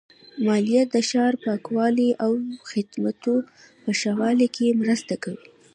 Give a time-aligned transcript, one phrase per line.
[0.45, 2.31] مالیه د ښار د پاکوالي او
[2.69, 3.35] خدماتو
[3.83, 5.45] په ښه والي کې مرسته کوي.